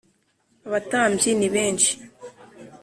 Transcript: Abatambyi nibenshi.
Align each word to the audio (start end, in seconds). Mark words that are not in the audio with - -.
Abatambyi 0.67 1.29
nibenshi. 1.39 1.93